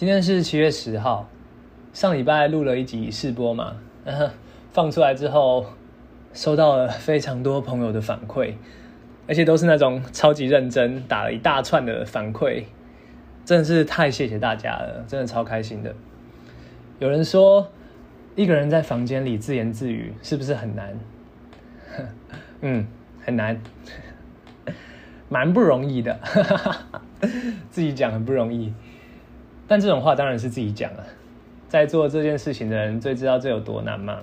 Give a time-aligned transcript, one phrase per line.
[0.00, 1.28] 今天是七月十号，
[1.92, 3.76] 上礼拜录了一集试播嘛，
[4.72, 5.66] 放出来之后，
[6.32, 8.54] 收到了非常多朋友的反馈，
[9.28, 12.64] 而且都是那种超级认真，打了一大串的反馈，
[13.44, 15.94] 真的是太谢谢大家了，真的超开心的。
[16.98, 17.70] 有人说，
[18.36, 20.98] 一个人在房间里自言自语，是不是很难？
[22.62, 22.86] 嗯，
[23.22, 23.60] 很难，
[25.28, 26.18] 蛮不容易的，
[27.70, 28.72] 自己讲很不容易。
[29.70, 31.04] 但这种话当然是自己讲啊，
[31.68, 34.18] 在做这件事情的人最知道这有多难嘛。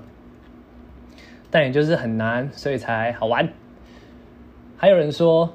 [1.50, 3.48] 但也就是很难，所以才好玩。
[4.76, 5.54] 还有人说，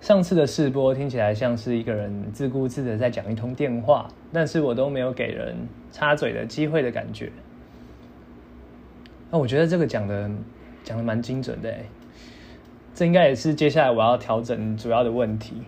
[0.00, 5.54] 上次的试播听起来像是一个人自顾自的在讲一通电话，但是我都没有给人
[5.92, 7.30] 插嘴的机会的感觉。
[9.30, 10.30] 那我觉得这个讲的
[10.82, 11.70] 讲的蛮精准的，
[12.94, 15.64] 这应该也是接下来我要调整主要的问题。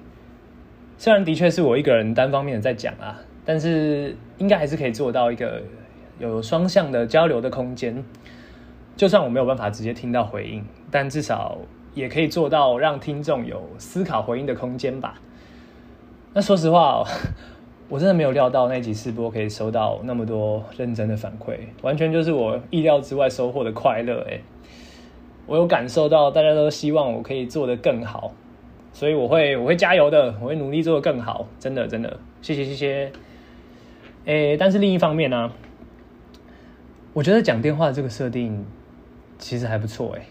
[0.97, 3.21] 虽然的确是我一个人单方面的在讲啊。
[3.47, 5.63] 但是应该还是可以做到一个
[6.19, 8.05] 有双向的交流的空间，
[8.97, 11.57] 就算我没有办法直接听到回应，但至少
[11.95, 15.21] 也可以做到让听众有思考回应的空间吧。
[16.35, 17.03] 那说实话，
[17.89, 24.43] 我真的没有料到那集试播可以收到那么多认真的反馈，完全就是我意料之外收获的快乐诶。
[25.47, 28.33] 我有感受到大家都希望我可以做得更好，
[28.93, 33.13] 所以我会我会加油的，我会努力做得更好，真的真的，谢谢谢谢。
[34.27, 35.53] 诶、但是另一方面呢、啊，
[37.13, 38.67] 我觉得讲电话这个设定
[39.39, 40.23] 其实还不错诶。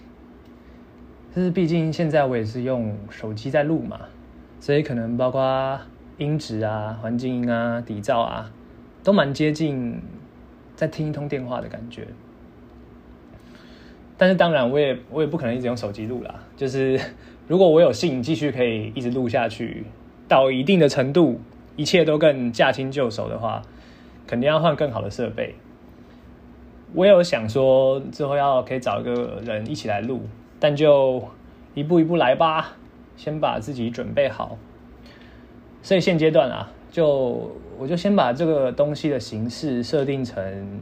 [1.33, 4.01] 就是毕竟现在我也是用手机在录嘛，
[4.59, 5.79] 所以可能包括
[6.17, 8.51] 音质啊、环境音啊、底噪啊，
[9.01, 10.01] 都蛮接近
[10.75, 12.05] 在听一通电话的感觉。
[14.17, 16.35] 但是当然，我也我也不可能一直用手机录啦。
[16.57, 16.99] 就是
[17.47, 19.85] 如果我有幸继续可以一直录下去，
[20.27, 21.39] 到一定的程度，
[21.77, 23.61] 一切都更驾轻就熟的话。
[24.28, 25.56] 肯定要换更好的设备。
[26.94, 30.22] 我有想说之后要可以找一个人一起来录，
[30.59, 31.22] 但就
[31.74, 32.74] 一步一步来吧，
[33.18, 34.58] 先把自己准备好。
[35.81, 40.80] 所以现阶段啊，就我就先把这个东西的形式设定成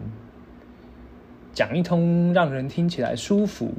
[1.51, 3.73] 讲一通让人听起来舒服，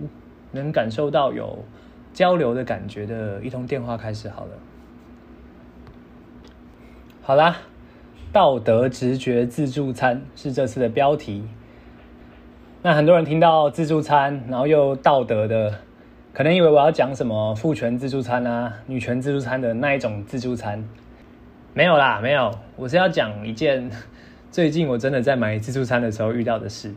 [0.50, 1.64] 能感受到有
[2.12, 4.50] 交流的感觉的一通电话开始好了。
[7.22, 7.56] 好啦。
[8.34, 11.44] 道德直觉自助餐是这次的标题。
[12.82, 15.72] 那很多人听到自助餐，然后又道德的，
[16.32, 20.84] 可能以为我要讲什么父权自助餐啊、女权自助餐的那一种自助餐。
[21.74, 23.88] 没有啦，没有，我是要讲一件
[24.50, 26.92] 最近我真的在买自助餐的时候遇到的事。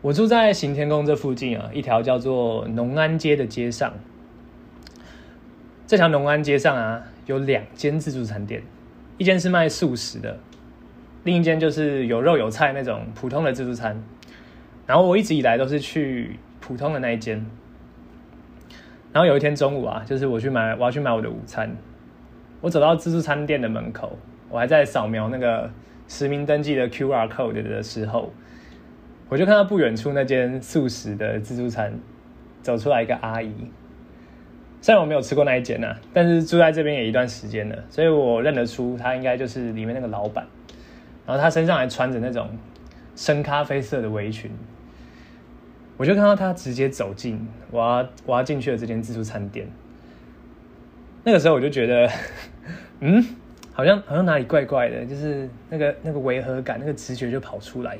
[0.00, 3.92] 我住在行天宫这附近啊，一条叫做农安街的街上。
[5.88, 8.62] 这条农安街上啊，有两间自助餐店。
[9.18, 10.38] 一间是卖素食的，
[11.24, 14.00] 另一间就是有肉有菜那种普通的自助餐。
[14.86, 17.44] 然后我一直以来都是去普通的那一间。
[19.12, 21.76] 然后有一天中午啊，就是我去买，我要去买我的午餐。
[22.60, 24.16] 我走到自助餐店的门口，
[24.48, 25.70] 我还在扫描那个
[26.06, 28.32] 实名登记的 QR code 的时候，
[29.28, 31.92] 我就看到不远处那间素食的自助餐
[32.62, 33.52] 走出来一个阿姨。
[34.80, 40.46] 虽然我没有吃过那一间呐、啊，但是住在这边也一段时间了，所以我认得出他应该就是里面那个老板。
[41.26, 42.48] 然后他身上还穿着那种
[43.14, 44.50] 深咖啡色的围裙，
[45.96, 49.66] 我就看到他直接走进我要我要进去的这间自助餐店。
[51.24, 52.08] 那个时候我就觉得，
[53.00, 53.22] 嗯，
[53.72, 57.98] 好像好像哪里怪怪的，就是那个那个违和感，那个直觉就跑出来。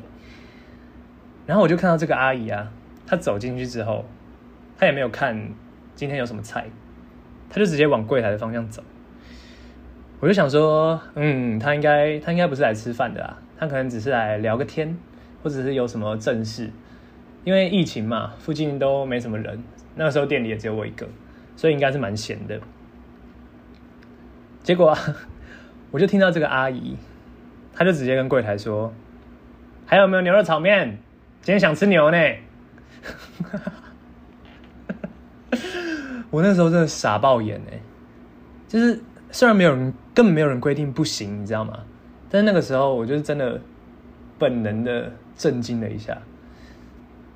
[1.44, 2.72] 然后我就看到这个阿姨啊，
[3.04, 4.04] 她走进去之后，
[4.78, 5.50] 她也没有看。
[5.98, 6.64] 今天有什么菜？
[7.50, 8.84] 他就直接往柜台的方向走。
[10.20, 14.96] 我就想说，嗯，他应该他应该不是来吃饭的啊，他可能只是来聊个天，
[15.42, 16.70] 或者是有什么正事。
[17.42, 19.60] 因为疫情嘛，附近都没什么人，
[19.96, 21.08] 那个时候店里也只有我一个，
[21.56, 22.60] 所以应该是蛮闲的。
[24.62, 24.96] 结果，
[25.90, 26.96] 我就听到这个阿姨，
[27.74, 28.94] 她就直接跟柜台说
[29.84, 30.98] ：“还有没有牛肉炒面？
[31.42, 32.18] 今天想吃牛呢。”
[36.30, 37.80] 我那时候真的傻爆眼哎，
[38.66, 41.80] 就是虽然没有人，根本没有人规定不行，你知道吗？
[42.30, 43.60] 但是那个时候，我就是真的
[44.38, 46.20] 本能的震惊了一下，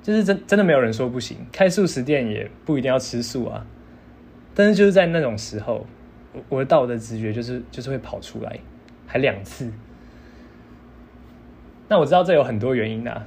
[0.03, 3.65] 就是真真的没有人说不行，开素食店也不一定要吃素啊。
[4.53, 5.87] 但是就是在那种时候，
[6.31, 8.59] 我我的道德直觉就是就是会跑出来，
[9.07, 9.71] 还两次。
[11.89, 13.25] 那我知道这有很多原因啊，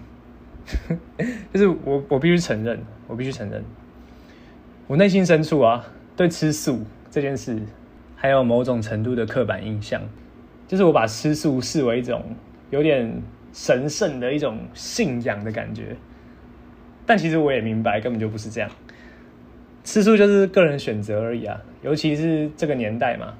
[1.52, 3.64] 就是我我必须承认，我必须承认。
[4.88, 5.84] 我内心深处啊，
[6.16, 7.60] 对吃素这件事
[8.14, 10.00] 还有某种程度的刻板印象，
[10.68, 12.22] 就是我把吃素视为一种
[12.70, 13.20] 有点
[13.52, 15.96] 神圣的一种信仰的感觉。
[17.04, 18.70] 但其实我也明白，根本就不是这样。
[19.82, 23.34] 吃素就是个人选择而已啊，尤其是这个年代嘛，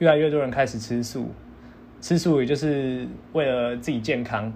[0.00, 1.32] 越来越多人开始吃素。
[2.00, 4.52] 吃素也就是为了自己健康，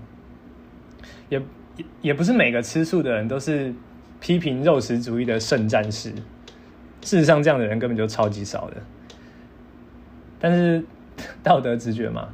[1.28, 1.40] 也
[1.76, 3.72] 也也不是每个吃素的人都是
[4.20, 6.10] 批评肉食主义的圣战士。
[7.02, 8.76] 事实上，这样的人根本就超级少的。
[10.40, 10.84] 但是
[11.42, 12.28] 道德直觉嘛，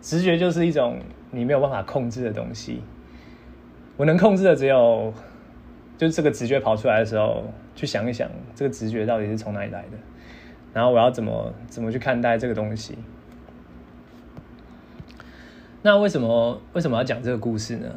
[0.00, 0.98] 直觉就是一种
[1.30, 2.82] 你没有办法控制的东西。
[3.96, 5.12] 我能控制的只有。
[5.98, 7.42] 就这个直觉跑出来的时候，
[7.74, 9.96] 去想一想，这个直觉到底是从哪里来的，
[10.74, 12.98] 然后我要怎么怎么去看待这个东西。
[15.80, 17.88] 那为什么为什么要讲这个故事呢？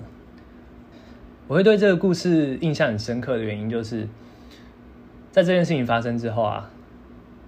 [1.49, 4.07] 我会对这个故事印象很深刻的原因，就是
[5.31, 6.69] 在这件事情发生之后啊，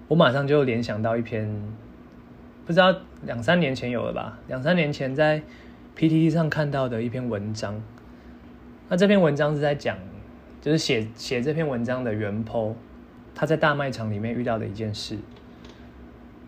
[0.08, 1.48] 我马上就联想到一篇，
[2.66, 4.40] 不知道两三年前有了吧？
[4.48, 5.40] 两三年前在
[5.96, 7.80] PTT 上看到的一篇文章。
[8.88, 9.96] 那这篇文章是在讲。
[10.60, 12.74] 就是写写这篇文章的原 po，
[13.34, 15.18] 他在大卖场里面遇到的一件事。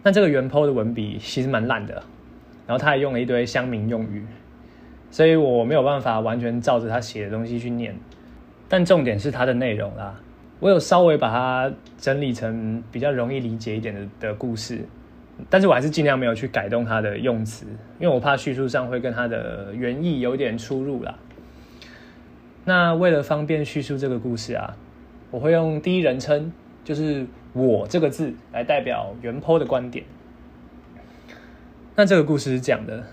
[0.04, 1.94] 那这个原 po 的文笔其实蛮烂的，
[2.64, 4.24] 然后他还用了一堆乡民用语，
[5.14, 7.94] 所以我没有办法完全照着他写的东西去念。
[8.68, 10.20] 但重点是他的内容啦，
[10.58, 14.84] 我有稍微把它整理成比较容易理解一点的的故事，
[15.48, 17.64] 但是我还是尽量没有去改动他的用词，
[18.00, 21.14] 因为我怕叙述上会跟他的原意有点出入啦。
[22.64, 24.76] 那为了方便叙述这个故事啊，
[25.30, 26.52] 我会用第一人称，
[26.82, 27.24] 就是
[27.54, 30.04] “我”这个字来代表原坡的观点。
[31.94, 33.04] 那这个故事是这样的：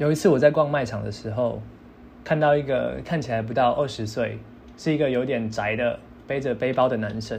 [0.00, 1.60] 有一次我在逛卖场的时候，
[2.24, 4.38] 看到一个看起来不到二十岁，
[4.78, 7.38] 是一个有点宅的背着背包的男生。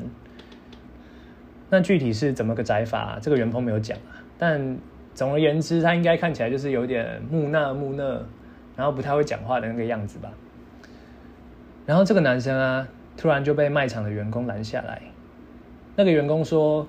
[1.71, 4.21] 那具体是怎么个宅法，这个原 po 没有讲啊。
[4.37, 4.77] 但
[5.15, 8.23] 总而言之，他应该看起来就是有点木讷木讷，
[8.75, 10.31] 然后不太会讲话的那个样子吧。
[11.87, 12.87] 然后这个男生啊，
[13.17, 15.01] 突然就被卖场的员工拦下来。
[15.95, 16.87] 那个员工说，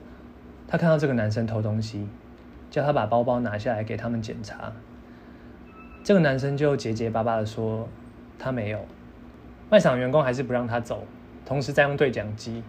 [0.68, 2.06] 他看到这个男生偷东西，
[2.70, 4.70] 叫他把包包拿下来给他们检查。
[6.04, 7.88] 这个男生就结结巴巴的说，
[8.38, 8.78] 他没有。
[9.70, 11.06] 卖场员工还是不让他走，
[11.46, 12.62] 同时在用对讲机，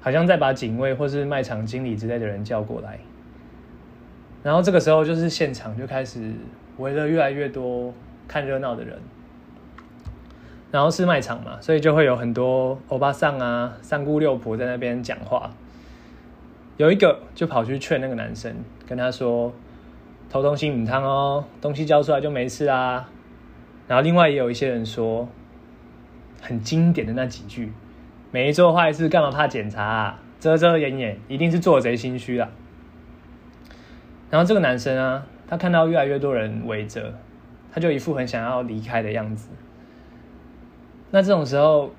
[0.00, 2.98] 好像在把警卫或是卖场经理之类的人叫过来。
[4.42, 6.32] 然后这个时候，就是现场就开始
[6.78, 7.92] 围了越来越多
[8.26, 8.98] 看热闹的人。
[10.72, 15.50] 然后是卖场嘛，所以就会有很多欧巴桑啊、三姑六婆在那边讲话。
[16.76, 18.54] 有一个就跑去劝那个男生，
[18.86, 19.52] 跟他说
[20.30, 23.08] ：“偷东西母汤哦，东西交出来就没事啦。”
[23.88, 25.28] 然后另外也有一些人说，
[26.40, 27.72] 很经典的那几句
[28.30, 30.22] ：“没做坏事干嘛怕检查啊？
[30.38, 32.48] 遮遮掩掩一定是做贼心虚啦。”
[34.30, 37.12] 然后这个男生啊，他看到越来越多人围着，
[37.72, 39.48] 他就一副很想要离开的样子。
[41.10, 41.90] 那这种时候，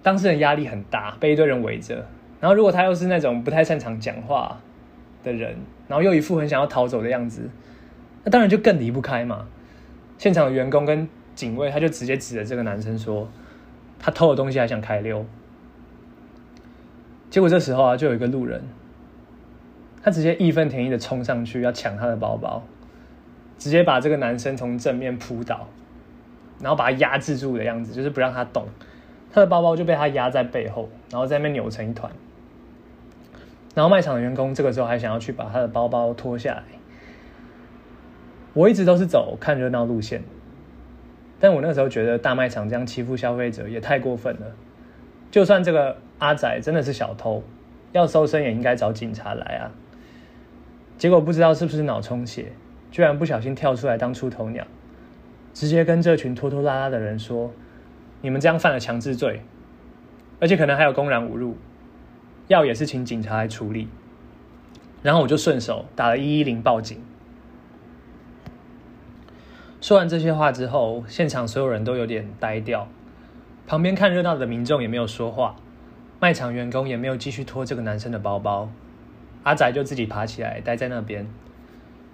[0.00, 2.06] 当事人压力很大，被一堆人围着。
[2.40, 4.60] 然后，如果他又是那种不太擅长讲话
[5.22, 5.56] 的人，
[5.88, 7.48] 然后又一副很想要逃走的样子，
[8.24, 9.46] 那当然就更离不开嘛。
[10.18, 13.28] 现场的员工跟警卫，他就直接指着这个男生说
[13.98, 15.24] ：“他偷了东西还想开溜。”
[17.30, 18.62] 结果这时候啊，就有一个路人，
[20.02, 22.62] 他直接义愤填膺的冲上去要抢他的包包，
[23.58, 25.68] 直接把这个男生从正面扑倒。
[26.60, 28.64] 然后把他压制住的样子，就是不让他动，
[29.32, 32.12] 他的包包就被他压在背后，然后在那边扭成一团。
[33.74, 36.62] 然后卖场的员工这个时候还想要去把他的包包脱下来。
[38.54, 40.22] 我一直都是走看热闹路线，
[41.40, 44.46] 但我那时候觉得大卖场这样欺负消费者也太过分了。
[45.30, 47.42] 就算这个阿仔真的是小偷，
[47.92, 49.72] 要搜身也应该找警察来啊。
[50.98, 52.52] 结果不知道是不是脑充血，
[52.90, 54.66] 居然不小心跳出来当出头鸟。
[55.54, 57.50] 直接跟这群拖拖拉拉的人说
[58.20, 59.42] ：“你们这样犯了强制罪，
[60.40, 61.56] 而且可能还有公然侮辱，
[62.48, 63.88] 要也是请警察来处理。”
[65.02, 67.00] 然后我就顺手打了一一零报警。
[69.80, 72.86] 说完这些话之后，现场所有人都有点呆掉，
[73.66, 75.56] 旁边看热闹的民众也没有说话，
[76.20, 78.68] 卖场员工也没有继续拖这个男生的包包，
[79.42, 81.26] 阿仔就自己爬起来待在那边。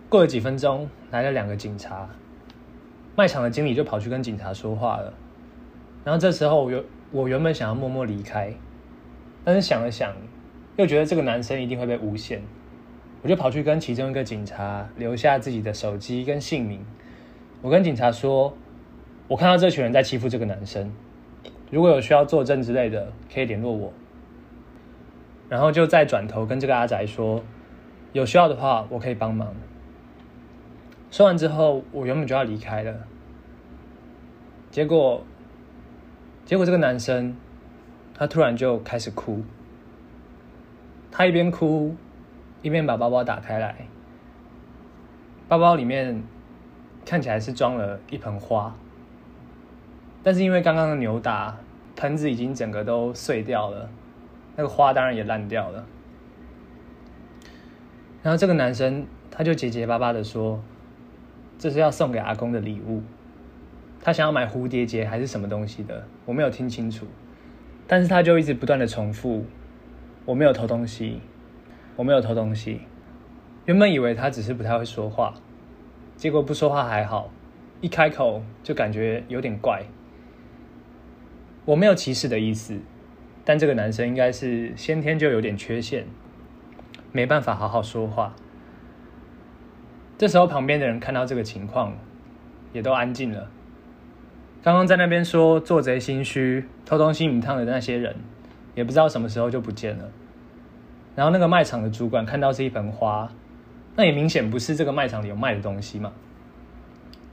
[0.09, 2.09] 过了几分钟，来了两个警察。
[3.15, 5.13] 卖场的经理就跑去跟警察说话了，
[6.05, 8.55] 然后这时候我原我原本想要默默离开，
[9.49, 10.15] 但是想了想，
[10.77, 12.43] 又觉得这个男生一定会被诬陷，
[13.23, 16.85] 我就跑去跟其中一个警察留下自己的手机跟姓名。
[17.63, 18.55] 我跟警察说，
[19.27, 20.93] 我看到这群人在欺负这个男生，
[21.71, 23.91] 如果有需要作证之类的，可以联络我。
[25.49, 27.43] 然后就再转头跟这个阿宅说，
[28.13, 29.55] 有需要的话我可以帮忙。
[31.11, 32.95] 说完之后，我原本就要离开了，
[34.71, 35.25] 结果，
[36.45, 37.35] 结果这个男生，
[38.19, 39.45] 他突然就开始哭，
[41.13, 41.95] 他一边哭，
[42.63, 43.87] 一边把包包打开来，
[45.47, 46.25] 包包里面
[47.07, 48.75] 看起来是装了一盆花，
[50.25, 51.57] 但是因为刚刚的扭打，
[51.95, 53.89] 盆子已经整个都碎掉了，
[54.57, 55.87] 那个花当然也烂掉了。
[58.21, 60.61] 然后这个男生他就结结巴巴的说
[61.57, 63.01] ：“这是要送给阿公的礼物，
[64.03, 67.07] 他想要买蝴蝶结还是什么东西的，我没有听清楚。
[67.89, 69.45] 但是他就一直不断的重复：
[70.25, 71.21] 我没有偷东西，
[71.97, 72.83] 我没有偷东西。
[73.65, 75.35] 原本以为他只是不太会说话，
[76.17, 77.31] 结果不说话还好，
[77.81, 79.83] 一开口就感觉有点怪。
[81.65, 82.79] 我没有歧视的意思，
[83.45, 86.07] 但这个男生应该是先天就有点缺陷。”
[87.11, 88.37] 没办法好好说话。
[90.19, 91.97] 这时候，旁边的人看到这个情况，
[92.75, 93.51] 也都安静了。
[94.63, 98.17] 刚刚在那边说做贼心虚、偷东西米烫的那些人，
[98.75, 100.11] 也不知道什么时候就不见了。
[101.15, 103.33] 然后那个卖场的主管看到是一盆花，
[103.97, 106.13] 那也明显不是这个卖场里有卖的东西嘛。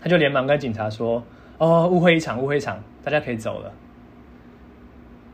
[0.01, 1.23] 他就连忙跟警察说
[1.57, 3.71] ：“哦，误会一场，误会一场，大家可以走了。”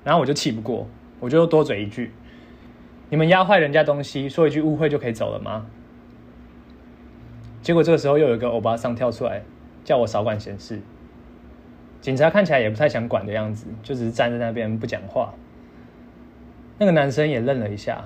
[0.04, 0.88] 然后我就气不过，
[1.20, 2.12] 我就多嘴一句。
[3.10, 5.66] 你们压坏人家东西，说一句误会就可以走了吗？
[7.62, 9.44] 结果这个时候又有一个欧巴桑跳出来，
[9.84, 10.82] 叫我少管闲事。
[12.02, 15.34] 警察看起来也不太想管的样子，就只是站在那边不讲话。
[16.80, 18.04] 那个男生也愣了一下，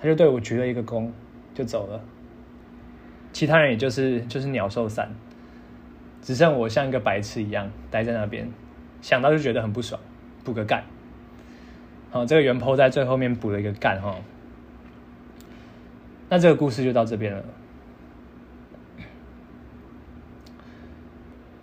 [0.00, 1.10] 他就对我鞠了一个躬，
[1.54, 2.00] 就走了。
[3.32, 5.10] 其他人也就是就是鸟兽散，
[6.22, 8.50] 只剩我像一个白痴一样待在那边，
[9.02, 10.00] 想到就觉得很不爽，
[10.42, 10.84] 补个干。
[12.10, 14.16] 好，这个原 p 在最后面补了一个干哈，
[16.30, 17.44] 那这个故事就到这边了。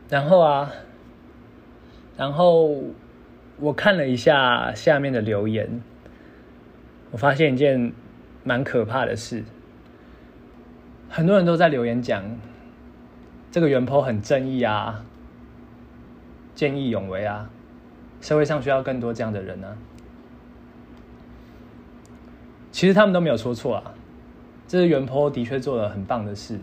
[0.10, 0.72] 然后啊，
[2.20, 2.76] 然后
[3.60, 5.82] 我看了一下下面的留言，
[7.12, 7.94] 我发现一件
[8.44, 9.42] 蛮可怕的事，
[11.08, 12.22] 很多人都在留言讲
[13.50, 15.06] 这个原坡很正义啊，
[16.54, 17.50] 见义勇为啊，
[18.20, 19.78] 社会上需要更多这样的人呢、啊。
[22.70, 23.94] 其实他们都没有说错啊，
[24.68, 26.60] 这是原坡的确做了很棒的事。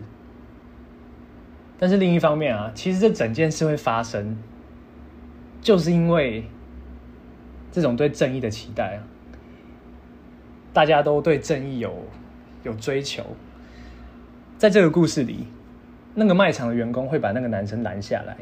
[1.79, 4.37] 但是另一方面啊，其实这整件事会发生，
[5.67, 6.45] 就是因为
[7.73, 9.03] 这种对正义的期待啊，
[10.71, 11.93] 大家都对正义有
[12.63, 13.21] 有追求。
[14.57, 15.45] 在这个故事里，
[16.15, 18.37] 那个卖场的员工会把那个男生拦下来，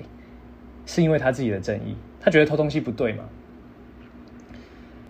[0.85, 3.23] 是因为他自己的正义，他觉得偷东西不对嘛。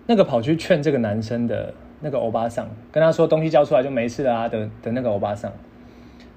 [0.06, 1.74] 那个跑去劝这个男生的。
[1.98, 5.50] 那个欧巴桑跟他说，东西交出来就没事了啊的的那个欧巴桑，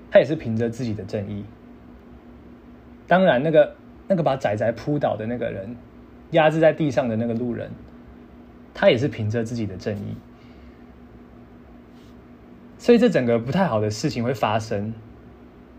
[0.09, 1.45] 他也是凭着自己的正义。
[3.07, 3.75] 当然，那个
[4.09, 5.77] 那个把仔仔扑倒的那个人，
[6.31, 7.69] 压制在地上的那个路人，
[8.73, 10.17] 他也是凭着自己的正义。
[12.77, 14.93] 所以，这整个不太好的事情会发生，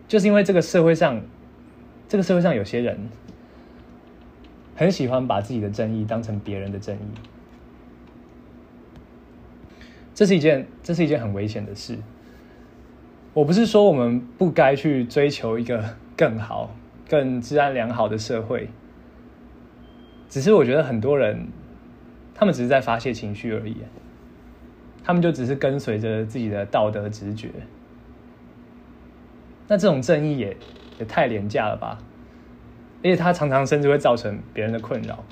[0.06, 1.20] 就是因为这个社会上，
[2.08, 3.08] 这个社会上有些人
[4.76, 7.00] 很喜欢把自己的正义当成别人的正义。
[10.14, 11.98] 这是一件，这是一件很危险的事。
[13.32, 16.74] 我不是说我们不该去追求一个更好、
[17.10, 18.68] 更治安良好的社会，
[20.28, 21.48] 只是我觉得很多人，
[22.32, 23.78] 他们只是在发泄情绪而已，
[25.02, 27.50] 他们就只是跟随着自己的道德直觉。
[29.66, 30.56] 那这种正义也
[31.00, 31.98] 也太廉价了吧？
[33.02, 35.24] 而且他常常甚至会造成别人的困扰。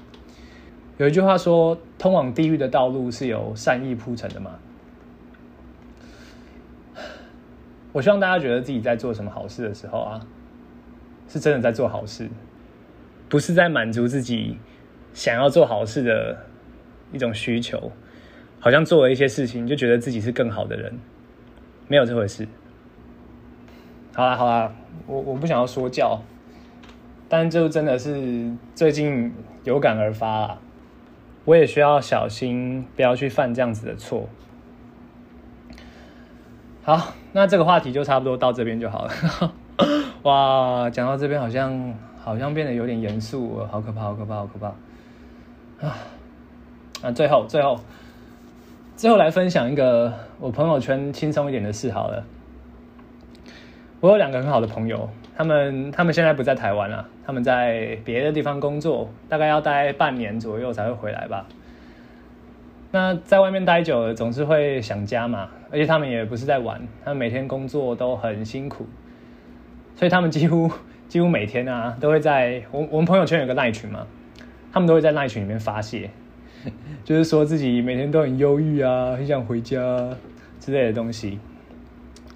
[0.96, 4.58] 有一句话说：“通往地狱的道路是由善意铺成的嘛。”
[7.92, 10.26] 我希望大家觉得自己在做什么好事的时候啊，
[11.28, 12.28] 是真的在做好事，
[13.28, 14.58] 不是在满足自己
[15.12, 16.46] 想要做好事的
[17.12, 17.92] 一种需求，
[18.58, 20.98] 好像做了一些事情就觉得自己是更好的人，
[21.86, 22.48] 没有这回事。
[24.14, 24.72] 好啦好啦，
[25.06, 26.22] 我我不想要说教，
[27.28, 29.32] 但就真的是最近
[29.64, 30.58] 有感而发啊，
[31.44, 34.28] 我也需要小心，不要去犯这样子的错。
[36.82, 39.54] 好，那这个话题就差不多到这边就好了。
[40.22, 44.66] 哇，讲到这边好像好像变得有点严肃，好可怕，好可怕，好可怕
[45.86, 45.96] 啊！
[47.02, 47.78] 啊，最后最后
[48.96, 52.24] 最后来分享一个我朋友圈轻松一点的事好了。
[54.00, 61.46] 我有两个很好的朋友，他们他们现在不在台湾了，他们在别的地方工作，大概要待半年左右才会回来吧。
[62.90, 65.48] 那在外面待久了，总是会想家嘛。
[65.70, 68.86] 而且他们也不是在玩，他们每天工作都很辛苦，
[69.98, 70.70] 所以他们几乎
[71.08, 74.06] 几乎每天啊都会在我我们朋友圈有个赖群嘛，
[74.72, 76.08] 他们都会在赖群里面发泄，
[77.02, 79.76] 就是说自己每天都很忧郁啊，很想回家
[80.60, 81.40] 之类的东西。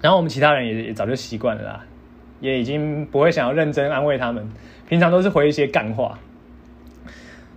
[0.01, 1.85] 然后我们其他人也也早就习惯了啦，
[2.41, 4.45] 也已经不会想要认真安慰他们，
[4.89, 6.19] 平常都是回一些干话。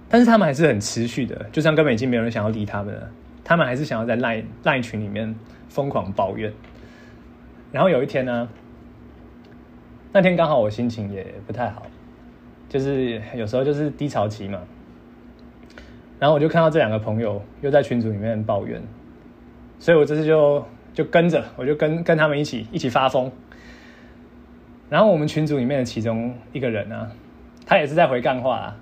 [0.08, 3.10] 但是他们还是很持续的，就算根本已经没有人想要理他们了，
[3.42, 5.34] 他们还是想要在赖赖群里面
[5.68, 6.52] 疯狂抱怨。
[7.72, 8.48] 然后有一天呢，
[10.16, 11.82] 那天刚好我心情也不太好，
[12.70, 14.58] 就是有时候就是低潮期嘛。
[16.18, 18.82] 然后我就看到这两个朋友又在群组里面抱怨，
[19.78, 23.30] 所以我这次就就跟着，我就跟跟他们一起一起发疯。
[24.88, 27.12] 然后我们群组里面的其中一个人啊，
[27.66, 28.76] 他也是在回干话啊。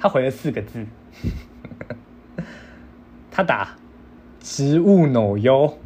[0.00, 0.84] 他回了四个字，
[3.30, 3.76] 他打
[4.42, 5.78] “植物脑优”，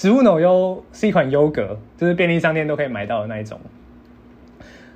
[0.01, 3.59] 植物脑优是一款优格，就是便利商店都可以买到的那一种。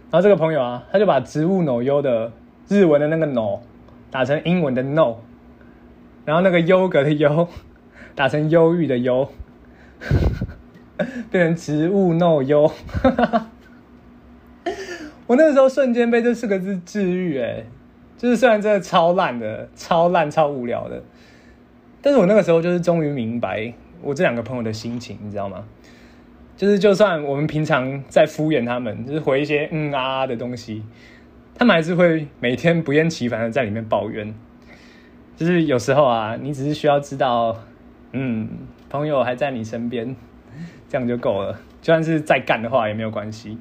[0.09, 2.31] 然后这个朋友啊，他就把“植物脑优”的
[2.67, 3.59] 日文的那个 “no”
[4.09, 5.17] 打成英文的 “no”，
[6.25, 7.47] 然后那个优格的“优
[8.15, 9.29] ”打成忧郁的“忧”，
[11.29, 12.71] 变成“植物脑优”。
[15.27, 17.63] 我那个时候瞬间被这四个字治愈，哎，
[18.17, 21.03] 就是虽然真的超烂的、超烂、超无聊的，
[22.01, 23.71] 但是我那个时候就是终于明白
[24.05, 25.65] 我这两个朋友的心情，你知道吗？
[26.55, 30.83] 就是就算我们平常在敷衍他们，就是回一些嗯啊啊的东西，
[31.55, 34.33] 他们还是会每天不厌其烦的在里面抱怨。
[35.35, 37.57] 就是有时候啊，你只是需要知道，
[38.13, 38.47] 嗯，
[38.89, 40.15] 朋友还在你身边，
[40.87, 41.59] 这样就够了。
[41.81, 43.57] 就算是再干的话也没有关系。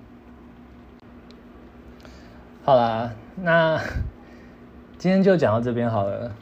[2.62, 3.80] 好啦，那
[4.98, 6.32] 今天就讲到这边好了，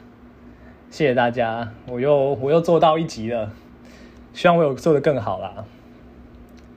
[0.91, 3.51] 谢谢大家，我又我又做到一集了，
[4.33, 5.63] 希望我有做的更好啦，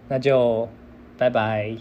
[0.08, 0.68] 那就
[1.18, 1.76] 拜拜。